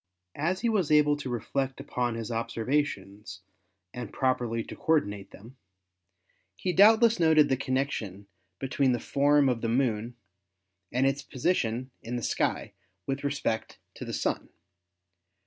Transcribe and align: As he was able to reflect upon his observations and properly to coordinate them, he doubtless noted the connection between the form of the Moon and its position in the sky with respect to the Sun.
As 0.39 0.61
he 0.61 0.67
was 0.67 0.89
able 0.89 1.15
to 1.17 1.29
reflect 1.29 1.79
upon 1.79 2.15
his 2.15 2.31
observations 2.31 3.41
and 3.93 4.11
properly 4.11 4.63
to 4.63 4.75
coordinate 4.75 5.29
them, 5.29 5.57
he 6.55 6.73
doubtless 6.73 7.19
noted 7.19 7.49
the 7.49 7.55
connection 7.55 8.25
between 8.57 8.93
the 8.93 8.99
form 8.99 9.47
of 9.47 9.61
the 9.61 9.69
Moon 9.69 10.15
and 10.91 11.05
its 11.05 11.21
position 11.21 11.91
in 12.01 12.15
the 12.15 12.23
sky 12.23 12.73
with 13.05 13.23
respect 13.23 13.77
to 13.93 14.03
the 14.03 14.11
Sun. 14.11 14.49